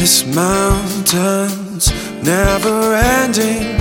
This 0.00 0.24
mountain's 0.24 1.92
never 2.22 2.94
ending. 2.94 3.78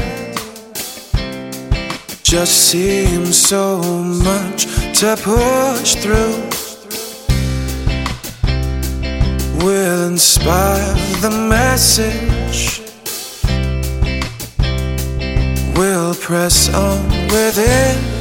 Just 2.24 2.70
seems 2.70 3.38
so 3.38 3.82
much 4.03 4.66
to 5.00 5.16
push 5.16 5.95
through. 5.95 6.35
Will 9.66 10.09
inspire 10.09 10.93
the 11.21 11.32
message. 11.47 12.81
We'll 15.77 16.15
press 16.15 16.67
on 16.73 17.09
within. 17.29 18.18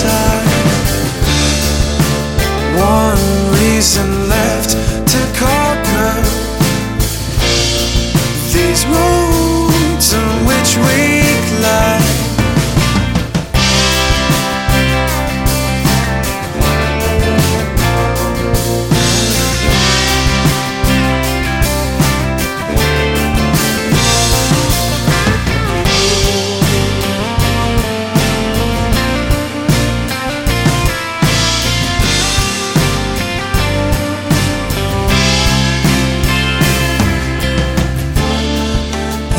Time. 0.00 0.48
One 2.78 3.52
reason 3.60 4.28
left 4.28 4.61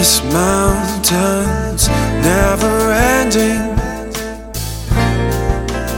This 0.03 0.21
mountain's 0.33 1.87
never 1.87 2.91
ending. 2.91 3.73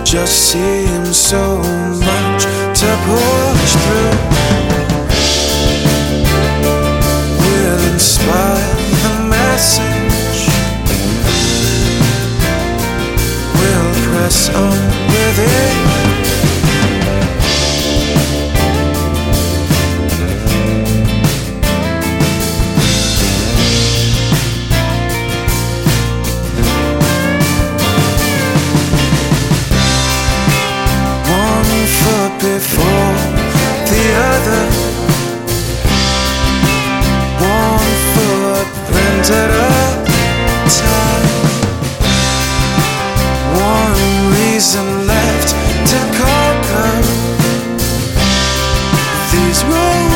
Just 0.05 0.51
seems 0.51 1.17
so 1.17 1.57
much 1.57 2.43
to 2.81 2.89
push 3.07 3.73
through. 3.81 4.13
We'll 7.41 7.93
inspire 7.93 8.75
the 9.01 9.13
message. 9.27 10.49
We'll 13.57 13.93
press 14.05 14.49
on 14.49 14.77
with 15.09 15.39
it. 15.39 15.94
reason 44.55 45.05
left 45.05 45.49
to 45.85 45.97
conquer 46.17 47.01
these 49.33 49.66
rules. 49.66 50.14